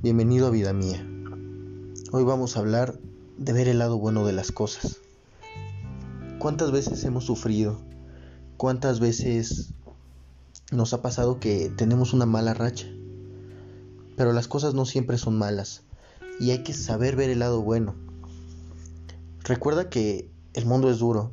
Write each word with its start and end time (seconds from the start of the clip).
Bienvenido 0.00 0.46
a 0.46 0.50
vida 0.50 0.72
mía. 0.72 1.04
Hoy 2.12 2.22
vamos 2.22 2.56
a 2.56 2.60
hablar 2.60 3.00
de 3.36 3.52
ver 3.52 3.66
el 3.66 3.80
lado 3.80 3.98
bueno 3.98 4.24
de 4.24 4.32
las 4.32 4.52
cosas. 4.52 4.98
¿Cuántas 6.38 6.70
veces 6.70 7.02
hemos 7.02 7.24
sufrido? 7.24 7.80
¿Cuántas 8.56 9.00
veces 9.00 9.74
nos 10.70 10.94
ha 10.94 11.02
pasado 11.02 11.40
que 11.40 11.68
tenemos 11.76 12.12
una 12.12 12.26
mala 12.26 12.54
racha? 12.54 12.86
Pero 14.16 14.32
las 14.32 14.46
cosas 14.46 14.72
no 14.72 14.86
siempre 14.86 15.18
son 15.18 15.36
malas 15.36 15.82
y 16.38 16.52
hay 16.52 16.62
que 16.62 16.74
saber 16.74 17.16
ver 17.16 17.30
el 17.30 17.40
lado 17.40 17.62
bueno. 17.62 17.96
Recuerda 19.42 19.90
que 19.90 20.30
el 20.54 20.64
mundo 20.64 20.92
es 20.92 21.00
duro. 21.00 21.32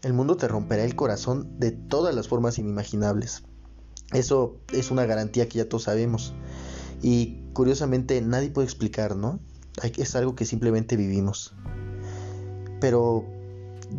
El 0.00 0.14
mundo 0.14 0.38
te 0.38 0.48
romperá 0.48 0.84
el 0.84 0.96
corazón 0.96 1.60
de 1.60 1.72
todas 1.72 2.14
las 2.14 2.26
formas 2.26 2.58
inimaginables. 2.58 3.42
Eso 4.14 4.56
es 4.72 4.90
una 4.90 5.04
garantía 5.04 5.46
que 5.46 5.58
ya 5.58 5.68
todos 5.68 5.82
sabemos. 5.82 6.32
Y 7.02 7.41
curiosamente 7.52 8.20
nadie 8.20 8.50
puede 8.50 8.66
explicar, 8.66 9.16
¿no? 9.16 9.40
Es 9.82 10.14
algo 10.16 10.34
que 10.34 10.44
simplemente 10.44 10.96
vivimos. 10.96 11.54
Pero 12.80 13.24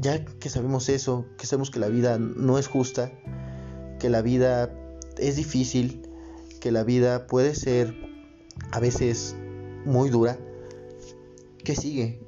ya 0.02 0.24
que 0.26 0.50
sabemos 0.50 0.90
eso, 0.90 1.26
que 1.38 1.46
sabemos 1.46 1.72
que 1.72 1.80
la 1.80 1.88
vida 1.88 2.18
no 2.20 2.58
es 2.58 2.68
justa, 2.68 3.12
que 4.00 4.10
la 4.10 4.22
vida 4.22 4.74
es 5.18 5.36
difícil, 5.36 6.08
que 6.60 6.72
la 6.72 6.84
vida 6.84 7.28
puede 7.28 7.56
ser 7.56 7.96
a 8.72 8.80
veces 8.80 9.36
muy 9.86 10.10
dura, 10.10 10.38
¿qué 11.64 11.76
sigue? 11.76 12.20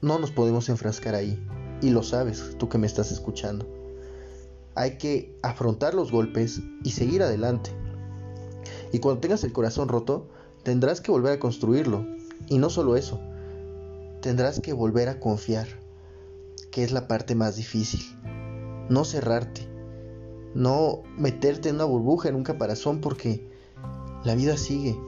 No 0.00 0.18
nos 0.18 0.30
podemos 0.30 0.68
enfrascar 0.68 1.14
ahí. 1.14 1.42
Y 1.80 1.90
lo 1.90 2.02
sabes, 2.02 2.56
tú 2.58 2.68
que 2.68 2.78
me 2.78 2.86
estás 2.86 3.10
escuchando. 3.10 3.66
Hay 4.74 4.98
que 4.98 5.36
afrontar 5.42 5.94
los 5.94 6.12
golpes 6.12 6.60
y 6.84 6.92
seguir 6.92 7.22
adelante. 7.22 7.70
Y 8.92 9.00
cuando 9.00 9.20
tengas 9.20 9.42
el 9.44 9.52
corazón 9.52 9.88
roto, 9.88 10.28
tendrás 10.62 11.00
que 11.00 11.10
volver 11.10 11.32
a 11.32 11.40
construirlo. 11.40 12.06
Y 12.48 12.58
no 12.58 12.70
solo 12.70 12.96
eso, 12.96 13.20
tendrás 14.20 14.60
que 14.60 14.72
volver 14.72 15.08
a 15.08 15.20
confiar, 15.20 15.68
que 16.70 16.84
es 16.84 16.92
la 16.92 17.08
parte 17.08 17.34
más 17.34 17.56
difícil. 17.56 18.00
No 18.88 19.04
cerrarte, 19.04 19.68
no 20.54 21.02
meterte 21.16 21.68
en 21.68 21.76
una 21.76 21.84
burbuja, 21.84 22.28
en 22.28 22.34
un 22.34 22.44
caparazón, 22.44 23.00
porque 23.00 23.48
la 24.24 24.34
vida 24.34 24.56
sigue. 24.56 24.98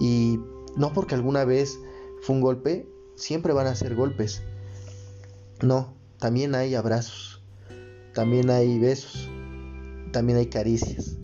Y 0.00 0.38
no 0.76 0.92
porque 0.92 1.14
alguna 1.14 1.44
vez 1.44 1.78
fue 2.22 2.34
un 2.34 2.42
golpe, 2.42 2.88
siempre 3.14 3.52
van 3.52 3.66
a 3.66 3.74
ser 3.74 3.94
golpes. 3.94 4.42
No, 5.62 5.94
también 6.18 6.54
hay 6.54 6.74
abrazos, 6.74 7.40
también 8.14 8.50
hay 8.50 8.78
besos, 8.78 9.28
también 10.12 10.38
hay 10.38 10.46
caricias. 10.46 11.16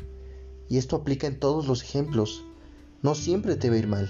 Y 0.68 0.78
esto 0.78 0.96
aplica 0.96 1.26
en 1.26 1.38
todos 1.38 1.66
los 1.66 1.82
ejemplos. 1.82 2.44
No 3.02 3.16
siempre 3.16 3.56
te 3.56 3.68
va 3.68 3.74
a 3.74 3.78
ir 3.78 3.88
mal. 3.88 4.08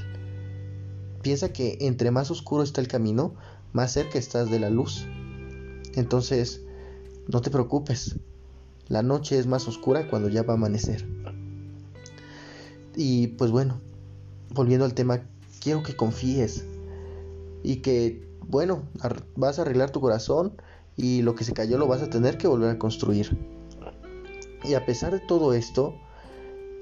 Piensa 1.23 1.53
que 1.53 1.79
entre 1.81 2.11
más 2.11 2.31
oscuro 2.31 2.63
está 2.63 2.81
el 2.81 2.89
camino, 2.89 3.35
más 3.73 3.93
cerca 3.93 4.19
estás 4.19 4.51
de 4.51 4.61
la 4.61 4.69
luz. 4.69 5.07
Entonces, 5.95 6.63
no 7.27 7.41
te 7.41 7.51
preocupes. 7.51 8.17
La 8.89 9.03
noche 9.03 9.39
es 9.39 9.47
más 9.47 9.67
oscura 9.67 10.11
cuando 10.11 10.29
ya 10.29 10.43
va 10.43 10.53
a 10.53 10.57
amanecer. 10.57 11.07
Y 12.95 13.29
pues 13.29 13.51
bueno, 13.51 13.81
volviendo 14.51 14.85
al 14.85 14.93
tema, 14.93 15.23
quiero 15.63 15.83
que 15.83 15.97
confíes 15.97 16.67
y 17.63 17.77
que, 17.77 18.29
bueno, 18.47 18.83
vas 19.37 19.59
a 19.59 19.63
arreglar 19.63 19.91
tu 19.91 20.01
corazón 20.01 20.53
y 20.97 21.23
lo 21.23 21.35
que 21.35 21.45
se 21.45 21.55
cayó 21.55 21.79
lo 21.79 21.87
vas 21.87 22.03
a 22.03 22.11
tener 22.11 22.37
que 22.37 22.49
volver 22.49 22.69
a 22.69 22.79
construir. 22.79 23.39
Y 24.65 24.75
a 24.75 24.85
pesar 24.85 25.13
de 25.13 25.21
todo 25.21 25.55
esto, 25.55 25.95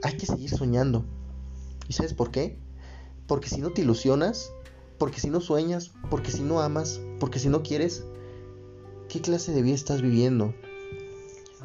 hay 0.03 0.17
que 0.17 0.27
seguir 0.27 0.51
soñando. 0.51 1.05
¿Y 1.91 1.93
sabes 1.93 2.15
por 2.15 2.31
qué? 2.31 2.57
Porque 3.27 3.49
si 3.49 3.61
no 3.61 3.71
te 3.71 3.81
ilusionas, 3.81 4.53
porque 4.97 5.19
si 5.19 5.29
no 5.29 5.41
sueñas, 5.41 5.91
porque 6.09 6.31
si 6.31 6.41
no 6.41 6.61
amas, 6.61 7.01
porque 7.19 7.41
si 7.41 7.49
no 7.49 7.65
quieres, 7.65 8.05
¿qué 9.09 9.21
clase 9.21 9.51
de 9.51 9.61
vida 9.61 9.75
estás 9.75 10.01
viviendo? 10.01 10.55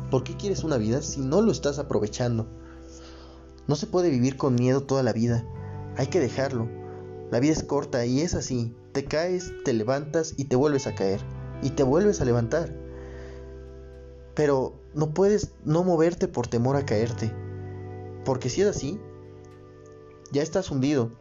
¿Por 0.10 0.24
qué 0.24 0.36
quieres 0.36 0.64
una 0.64 0.78
vida 0.78 1.04
si 1.04 1.22
no 1.22 1.44
lo 1.44 1.52
estás 1.52 1.78
aprovechando? 1.78 2.48
No 3.68 3.76
se 3.76 3.86
puede 3.86 4.10
vivir 4.10 4.36
con 4.36 4.56
miedo 4.56 4.82
toda 4.82 5.04
la 5.04 5.14
vida. 5.14 5.46
Hay 5.96 6.08
que 6.08 6.20
dejarlo. 6.20 6.68
La 7.30 7.40
vida 7.40 7.54
es 7.54 7.64
corta 7.64 8.04
y 8.08 8.22
es 8.22 8.34
así. 8.34 8.74
Te 8.94 9.06
caes, 9.06 9.54
te 9.64 9.74
levantas 9.74 10.34
y 10.38 10.46
te 10.46 10.56
vuelves 10.56 10.88
a 10.88 10.96
caer. 10.96 11.20
Y 11.62 11.70
te 11.70 11.84
vuelves 11.84 12.20
a 12.20 12.26
levantar. 12.26 12.76
Pero 14.34 14.74
no 14.96 15.14
puedes 15.14 15.52
no 15.66 15.84
moverte 15.84 16.28
por 16.28 16.48
temor 16.48 16.78
a 16.78 16.86
caerte. 16.88 17.32
Porque 18.24 18.50
si 18.50 18.62
es 18.62 18.68
así, 18.70 19.00
ya 20.32 20.42
estás 20.42 20.72
hundido. 20.72 21.12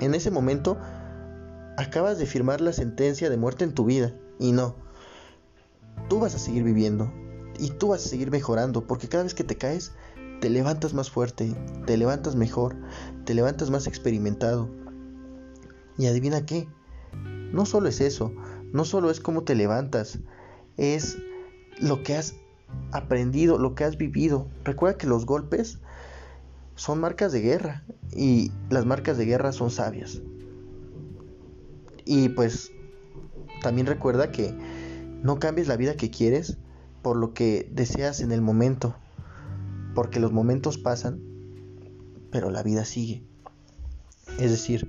En 0.00 0.14
ese 0.14 0.30
momento, 0.30 0.78
acabas 1.76 2.18
de 2.18 2.26
firmar 2.26 2.60
la 2.60 2.72
sentencia 2.72 3.30
de 3.30 3.36
muerte 3.36 3.64
en 3.64 3.74
tu 3.74 3.84
vida. 3.84 4.14
Y 4.38 4.52
no, 4.52 4.76
tú 6.08 6.20
vas 6.20 6.34
a 6.34 6.38
seguir 6.38 6.64
viviendo. 6.64 7.12
Y 7.58 7.70
tú 7.70 7.88
vas 7.88 8.04
a 8.04 8.08
seguir 8.08 8.30
mejorando. 8.30 8.86
Porque 8.86 9.08
cada 9.08 9.24
vez 9.24 9.34
que 9.34 9.44
te 9.44 9.56
caes, 9.56 9.92
te 10.40 10.50
levantas 10.50 10.94
más 10.94 11.10
fuerte, 11.10 11.54
te 11.86 11.96
levantas 11.96 12.36
mejor, 12.36 12.76
te 13.24 13.34
levantas 13.34 13.70
más 13.70 13.86
experimentado. 13.86 14.68
Y 15.96 16.06
adivina 16.06 16.44
qué, 16.44 16.68
no 17.52 17.66
solo 17.66 17.88
es 17.88 18.00
eso, 18.00 18.32
no 18.72 18.84
solo 18.84 19.10
es 19.10 19.20
cómo 19.20 19.44
te 19.44 19.54
levantas, 19.54 20.18
es 20.76 21.16
lo 21.78 22.02
que 22.02 22.16
has 22.16 22.34
aprendido, 22.92 23.58
lo 23.58 23.74
que 23.74 23.84
has 23.84 23.96
vivido. 23.96 24.48
Recuerda 24.64 24.98
que 24.98 25.06
los 25.06 25.24
golpes 25.24 25.78
son 26.74 27.00
marcas 27.00 27.32
de 27.32 27.40
guerra 27.40 27.84
y 28.14 28.52
las 28.70 28.86
marcas 28.86 29.18
de 29.18 29.26
guerra 29.26 29.52
son 29.52 29.70
sabias. 29.70 30.20
Y 32.04 32.28
pues 32.30 32.70
también 33.62 33.86
recuerda 33.86 34.30
que 34.30 34.54
no 35.22 35.38
cambies 35.38 35.68
la 35.68 35.76
vida 35.76 35.96
que 35.96 36.10
quieres 36.10 36.58
por 37.02 37.16
lo 37.16 37.34
que 37.34 37.68
deseas 37.72 38.20
en 38.20 38.32
el 38.32 38.40
momento, 38.40 38.94
porque 39.94 40.20
los 40.20 40.32
momentos 40.32 40.78
pasan, 40.78 41.20
pero 42.30 42.50
la 42.50 42.62
vida 42.62 42.84
sigue. 42.84 43.24
Es 44.38 44.50
decir, 44.50 44.88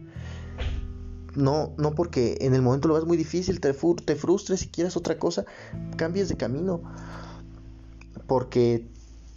no, 1.36 1.74
no 1.78 1.94
porque 1.94 2.38
en 2.42 2.54
el 2.54 2.62
momento 2.62 2.88
lo 2.88 2.96
vas 2.96 3.06
muy 3.06 3.18
difícil, 3.18 3.60
te, 3.60 3.74
te 3.74 4.16
frustres 4.16 4.64
y 4.64 4.68
quieras 4.70 4.98
otra 4.98 5.18
cosa, 5.18 5.46
cambies 5.98 6.30
de 6.30 6.38
camino. 6.38 6.82
Porque 8.28 8.88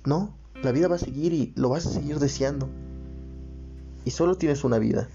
no, 0.05 0.35
la 0.63 0.73
vida 0.73 0.89
va 0.89 0.97
a 0.97 1.01
seguir 1.01 1.33
y 1.33 1.53
lo 1.57 1.71
vas 1.71 1.87
a 1.87 1.91
seguir 1.91 2.19
deseando. 2.19 2.69
Y 4.05 4.11
solo 4.11 4.37
tienes 4.37 4.65
una 4.65 4.79
vida. 4.79 5.09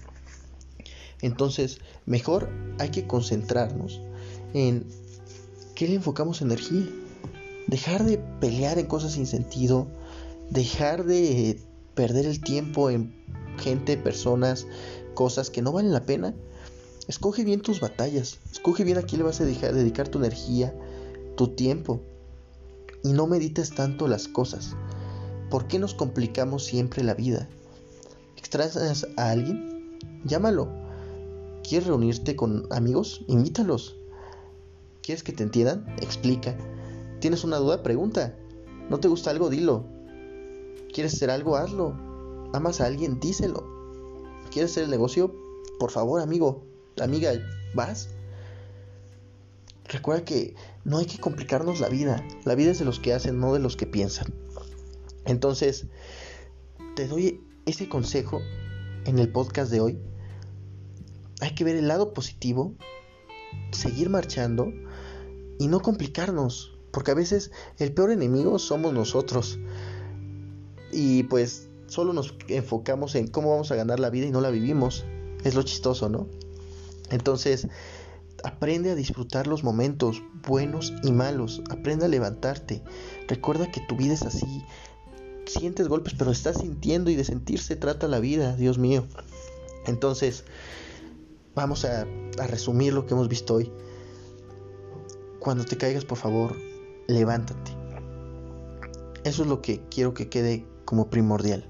Entonces, 1.20 1.78
mejor 2.06 2.50
hay 2.78 2.90
que 2.90 3.06
concentrarnos 3.06 4.00
en 4.52 4.86
qué 5.74 5.88
le 5.88 5.94
enfocamos 5.94 6.42
energía. 6.42 6.86
Dejar 7.66 8.04
de 8.04 8.18
pelear 8.18 8.78
en 8.78 8.86
cosas 8.86 9.12
sin 9.12 9.26
sentido. 9.26 9.86
Dejar 10.50 11.04
de 11.04 11.60
perder 11.94 12.26
el 12.26 12.40
tiempo 12.40 12.90
en 12.90 13.14
gente, 13.58 13.96
personas, 13.96 14.66
cosas 15.14 15.50
que 15.50 15.62
no 15.62 15.72
valen 15.72 15.92
la 15.92 16.04
pena. 16.04 16.34
Escoge 17.08 17.44
bien 17.44 17.62
tus 17.62 17.80
batallas. 17.80 18.38
Escoge 18.52 18.84
bien 18.84 18.98
a 18.98 19.02
quién 19.02 19.18
le 19.20 19.24
vas 19.24 19.40
a 19.40 19.44
dedicar 19.44 20.08
tu 20.08 20.18
energía, 20.18 20.74
tu 21.36 21.48
tiempo. 21.48 22.00
Y 23.02 23.12
no 23.12 23.26
medites 23.26 23.74
tanto 23.74 24.08
las 24.08 24.28
cosas. 24.28 24.74
¿Por 25.50 25.68
qué 25.68 25.78
nos 25.78 25.94
complicamos 25.94 26.64
siempre 26.64 27.02
la 27.02 27.14
vida? 27.14 27.48
¿Extrañas 28.54 29.08
a 29.16 29.30
alguien? 29.32 29.98
Llámalo. 30.24 30.68
¿Quieres 31.68 31.88
reunirte 31.88 32.36
con 32.36 32.68
amigos? 32.70 33.24
Invítalos. 33.26 33.96
¿Quieres 35.02 35.24
que 35.24 35.32
te 35.32 35.42
entiendan? 35.42 35.84
Explica. 36.00 36.56
¿Tienes 37.18 37.42
una 37.42 37.56
duda? 37.56 37.82
Pregunta. 37.82 38.36
¿No 38.88 39.00
te 39.00 39.08
gusta 39.08 39.30
algo? 39.30 39.50
Dilo. 39.50 39.84
¿Quieres 40.92 41.14
hacer 41.14 41.30
algo? 41.30 41.56
Hazlo. 41.56 41.96
¿Amas 42.52 42.80
a 42.80 42.86
alguien? 42.86 43.18
Díselo. 43.18 43.66
¿Quieres 44.52 44.70
hacer 44.70 44.84
el 44.84 44.90
negocio? 44.90 45.34
Por 45.80 45.90
favor, 45.90 46.20
amigo, 46.20 46.62
amiga, 47.02 47.32
¿vas? 47.74 48.10
Recuerda 49.86 50.24
que 50.24 50.54
no 50.84 50.98
hay 50.98 51.06
que 51.06 51.18
complicarnos 51.18 51.80
la 51.80 51.88
vida. 51.88 52.24
La 52.44 52.54
vida 52.54 52.70
es 52.70 52.78
de 52.78 52.84
los 52.84 53.00
que 53.00 53.14
hacen, 53.14 53.40
no 53.40 53.52
de 53.52 53.58
los 53.58 53.76
que 53.76 53.88
piensan. 53.88 54.32
Entonces, 55.24 55.86
te 56.94 57.08
doy 57.08 57.40
ese 57.66 57.88
consejo 57.88 58.40
en 59.04 59.18
el 59.18 59.30
podcast 59.30 59.70
de 59.70 59.80
hoy. 59.80 59.98
Hay 61.40 61.54
que 61.54 61.64
ver 61.64 61.76
el 61.76 61.88
lado 61.88 62.12
positivo, 62.12 62.74
seguir 63.72 64.10
marchando 64.10 64.72
y 65.58 65.68
no 65.68 65.80
complicarnos, 65.80 66.76
porque 66.92 67.10
a 67.10 67.14
veces 67.14 67.50
el 67.78 67.92
peor 67.92 68.10
enemigo 68.10 68.58
somos 68.58 68.92
nosotros. 68.92 69.58
Y 70.92 71.24
pues 71.24 71.68
solo 71.86 72.12
nos 72.12 72.34
enfocamos 72.48 73.14
en 73.14 73.26
cómo 73.28 73.50
vamos 73.50 73.70
a 73.70 73.76
ganar 73.76 74.00
la 74.00 74.10
vida 74.10 74.26
y 74.26 74.30
no 74.30 74.40
la 74.40 74.50
vivimos. 74.50 75.04
Es 75.44 75.54
lo 75.54 75.62
chistoso, 75.62 76.08
¿no? 76.08 76.28
Entonces, 77.10 77.68
aprende 78.44 78.90
a 78.90 78.94
disfrutar 78.94 79.46
los 79.46 79.64
momentos 79.64 80.22
buenos 80.46 80.92
y 81.02 81.12
malos. 81.12 81.62
Aprende 81.70 82.06
a 82.06 82.08
levantarte. 82.08 82.82
Recuerda 83.28 83.70
que 83.70 83.80
tu 83.80 83.96
vida 83.96 84.14
es 84.14 84.22
así 84.22 84.64
sientes 85.46 85.88
golpes, 85.88 86.14
pero 86.18 86.30
estás 86.30 86.58
sintiendo 86.58 87.10
y 87.10 87.16
de 87.16 87.24
sentirse 87.24 87.76
trata 87.76 88.08
la 88.08 88.20
vida, 88.20 88.56
Dios 88.56 88.78
mío. 88.78 89.04
Entonces, 89.86 90.44
vamos 91.54 91.84
a, 91.84 92.06
a 92.38 92.46
resumir 92.46 92.92
lo 92.92 93.06
que 93.06 93.14
hemos 93.14 93.28
visto 93.28 93.54
hoy. 93.54 93.70
Cuando 95.38 95.64
te 95.64 95.76
caigas, 95.76 96.04
por 96.04 96.18
favor, 96.18 96.56
levántate. 97.06 97.72
Eso 99.24 99.42
es 99.42 99.48
lo 99.48 99.62
que 99.62 99.82
quiero 99.90 100.14
que 100.14 100.28
quede 100.28 100.66
como 100.84 101.08
primordial. 101.08 101.68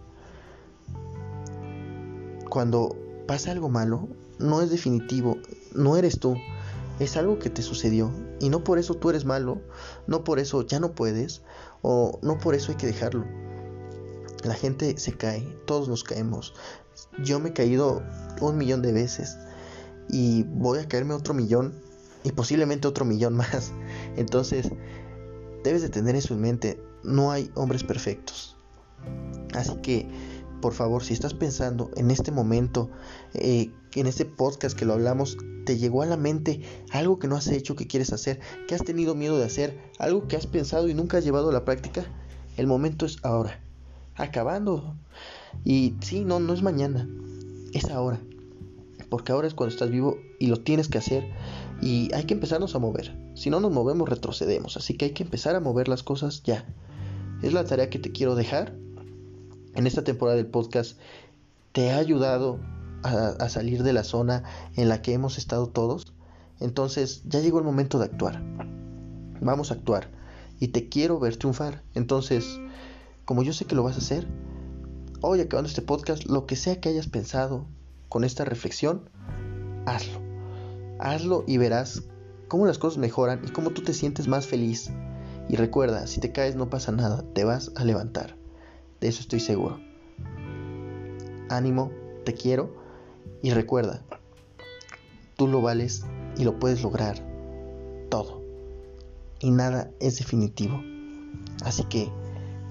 Cuando 2.49 2.97
pasa 3.27 3.53
algo 3.53 3.69
malo, 3.69 4.09
no 4.39 4.61
es 4.63 4.71
definitivo, 4.71 5.39
no 5.75 5.97
eres 5.97 6.19
tú, 6.19 6.37
es 6.99 7.17
algo 7.17 7.39
que 7.39 7.51
te 7.51 7.63
sucedió 7.63 8.13
y 8.41 8.49
no 8.49 8.63
por 8.63 8.79
eso 8.79 8.95
tú 8.95 9.11
eres 9.11 9.25
malo, 9.25 9.61
no 10.07 10.25
por 10.25 10.39
eso 10.39 10.63
ya 10.63 10.81
no 10.81 10.93
puedes 10.93 11.43
o 11.83 12.19
no 12.23 12.39
por 12.39 12.55
eso 12.55 12.73
hay 12.73 12.79
que 12.79 12.87
dejarlo. 12.87 13.25
La 14.45 14.55
gente 14.55 14.99
se 14.99 15.13
cae, 15.13 15.41
todos 15.67 15.89
nos 15.89 16.05
caemos. 16.05 16.55
Yo 17.25 17.41
me 17.41 17.49
he 17.49 17.53
caído 17.55 18.03
un 18.41 18.59
millón 18.59 18.83
de 18.83 18.93
veces 18.93 19.39
y 20.11 20.43
voy 20.45 20.79
a 20.79 20.87
caerme 20.87 21.15
otro 21.15 21.33
millón 21.33 21.75
y 22.25 22.33
posiblemente 22.33 22.87
otro 22.87 23.07
millón 23.07 23.35
más. 23.37 23.73
Entonces, 24.17 24.71
debes 25.63 25.81
de 25.81 25.89
tener 25.89 26.15
eso 26.15 26.35
en 26.35 26.43
mente. 26.43 26.83
No 27.03 27.33
hay 27.33 27.51
hombres 27.55 27.85
perfectos. 27.85 28.57
Así 29.55 29.77
que, 29.77 30.09
por 30.61 30.75
favor, 30.75 31.03
si 31.03 31.15
estás 31.15 31.33
pensando 31.33 31.91
en 31.97 32.11
este 32.11 32.31
momento, 32.31 32.91
eh, 33.33 33.71
en 33.95 34.07
este 34.07 34.27
podcast 34.27 34.77
que 34.77 34.85
lo 34.85 34.93
hablamos, 34.93 35.39
te 35.65 35.79
llegó 35.79 36.03
a 36.03 36.07
la 36.07 36.19
mente 36.19 36.61
algo 36.91 37.19
que 37.19 37.29
no 37.29 37.37
has 37.37 37.49
hecho, 37.49 37.77
que 37.77 37.87
quieres 37.87 38.13
hacer, 38.13 38.41
que 38.69 38.75
has 38.75 38.85
tenido 38.85 39.15
miedo 39.15 39.39
de 39.39 39.45
hacer, 39.45 39.79
algo 39.99 40.29
que 40.29 40.37
has 40.37 40.47
pensado 40.47 40.89
y 40.89 40.95
nunca 40.95 41.19
has 41.19 41.25
llevado 41.25 41.49
a 41.49 41.53
la 41.53 41.65
práctica, 41.65 42.05
el 42.57 42.67
momento 42.67 43.07
es 43.07 43.17
ahora. 43.23 43.64
Acabando. 44.17 44.97
Y 45.65 45.95
sí, 46.01 46.25
no, 46.25 46.41
no 46.41 46.53
es 46.53 46.63
mañana, 46.63 47.09
es 47.73 47.91
ahora. 47.91 48.21
Porque 49.09 49.33
ahora 49.33 49.47
es 49.47 49.55
cuando 49.55 49.73
estás 49.73 49.91
vivo 49.91 50.19
y 50.39 50.47
lo 50.49 50.59
tienes 50.59 50.89
que 50.89 50.99
hacer 50.99 51.31
y 51.81 52.13
hay 52.15 52.25
que 52.25 52.35
empezarnos 52.35 52.75
a 52.75 52.79
mover. 52.79 53.17
Si 53.35 53.51
no 53.51 53.61
nos 53.61 53.73
movemos, 53.73 54.09
retrocedemos. 54.09 54.77
Así 54.77 54.95
que 54.95 55.07
hay 55.07 55.11
que 55.13 55.23
empezar 55.23 55.55
a 55.55 55.61
mover 55.61 55.89
las 55.89 56.03
cosas 56.03 56.43
ya. 56.43 56.65
Es 57.43 57.53
la 57.53 57.65
tarea 57.65 57.91
que 57.91 57.99
te 57.99 58.13
quiero 58.13 58.35
dejar. 58.35 58.75
En 59.75 59.87
esta 59.87 60.05
temporada 60.05 60.37
del 60.37 60.47
podcast 60.47 60.99
te 61.73 61.91
ha 61.91 61.99
ayudado 61.99 62.61
a, 63.03 63.49
salir 63.49 63.83
de 63.83 63.93
la 63.93 64.05
zona 64.05 64.45
en 64.77 64.89
la 64.89 65.03
que 65.03 65.13
hemos 65.13 65.37
estado 65.37 65.67
todos. 65.67 66.13
Entonces 66.61 67.23
ya 67.27 67.41
llegó 67.41 67.59
el 67.59 67.65
momento 67.65 67.99
de 67.99 68.07
actuar. 68.07 68.43
Vamos 69.41 69.71
a 69.71 69.75
actuar. 69.75 70.09
Y 70.61 70.69
te 70.69 70.89
quiero 70.89 71.19
ver 71.19 71.37
triunfar. 71.37 71.83
Entonces, 71.95 72.59
como 73.25 73.43
yo 73.43 73.53
sé 73.53 73.65
que 73.65 73.75
lo 73.75 73.83
vas 73.83 73.97
a 73.97 73.99
hacer, 73.99 74.27
hoy 75.21 75.41
acabando 75.41 75.69
este 75.69 75.83
podcast, 75.83 76.25
lo 76.27 76.47
que 76.47 76.57
sea 76.57 76.81
que 76.81 76.91
hayas 76.91 77.09
pensado 77.09 77.67
con 78.09 78.25
esta 78.25 78.45
reflexión, 78.45 79.09
hazlo. 79.87 80.21
Hazlo 80.99 81.45
y 81.47 81.59
verás 81.59 82.03
cómo 82.49 82.67
las 82.67 82.79
cosas 82.79 82.99
mejoran 82.99 83.43
y 83.47 83.51
cómo 83.51 83.71
tú 83.71 83.83
te 83.83 83.95
sientes 83.95 84.29
más 84.29 84.47
feliz. 84.47 84.91
Y 85.49 85.57
recuerda, 85.57 86.07
si 86.07 86.21
te 86.21 86.33
caes 86.33 86.57
no 86.57 86.71
pasa 86.71 86.93
nada, 86.93 87.25
te 87.35 87.45
vas 87.45 87.73
a 87.77 87.85
levantar. 87.85 88.37
De 89.01 89.09
eso 89.09 89.21
estoy 89.21 89.41
seguro. 89.41 89.81
Ánimo, 91.49 91.91
te 92.25 92.35
quiero 92.35 92.75
y 93.43 93.51
recuerda, 93.51 94.03
tú 95.37 95.49
lo 95.49 95.61
vales 95.61 96.05
y 96.37 96.45
lo 96.45 96.59
puedes 96.59 96.83
lograr 96.83 97.17
todo. 98.11 98.43
Y 99.41 99.51
nada 99.51 99.91
es 100.01 100.19
definitivo. 100.19 100.81
Así 101.63 101.85
que 101.85 102.11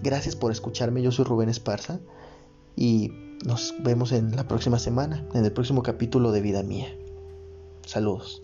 gracias 0.03 0.35
por 0.35 0.51
escucharme. 0.51 1.01
Yo 1.01 1.11
soy 1.11 1.25
Rubén 1.25 1.49
Esparza 1.49 1.99
y 2.75 3.11
nos 3.45 3.73
vemos 3.79 4.11
en 4.11 4.35
la 4.35 4.47
próxima 4.47 4.77
semana, 4.77 5.27
en 5.33 5.45
el 5.45 5.51
próximo 5.51 5.81
capítulo 5.81 6.31
de 6.31 6.41
Vida 6.41 6.61
Mía. 6.61 6.95
Saludos. 7.85 8.43